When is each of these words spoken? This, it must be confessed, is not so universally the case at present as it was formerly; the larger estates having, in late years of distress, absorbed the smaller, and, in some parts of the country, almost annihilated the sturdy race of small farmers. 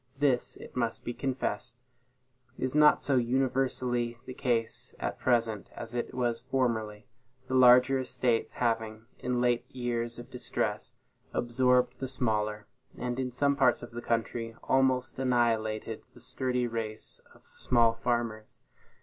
This, 0.17 0.55
it 0.55 0.75
must 0.75 1.03
be 1.05 1.13
confessed, 1.13 1.75
is 2.57 2.73
not 2.73 3.03
so 3.03 3.17
universally 3.17 4.17
the 4.25 4.33
case 4.33 4.95
at 4.99 5.19
present 5.19 5.69
as 5.75 5.93
it 5.93 6.15
was 6.15 6.41
formerly; 6.41 7.05
the 7.47 7.53
larger 7.53 7.99
estates 7.99 8.53
having, 8.55 9.05
in 9.19 9.41
late 9.41 9.63
years 9.69 10.17
of 10.17 10.31
distress, 10.31 10.93
absorbed 11.35 11.99
the 11.99 12.07
smaller, 12.07 12.65
and, 12.97 13.19
in 13.19 13.29
some 13.31 13.55
parts 13.55 13.83
of 13.83 13.91
the 13.91 14.01
country, 14.01 14.55
almost 14.63 15.19
annihilated 15.19 16.01
the 16.15 16.19
sturdy 16.19 16.65
race 16.65 17.21
of 17.35 17.45
small 17.53 17.93
farmers. 17.93 18.59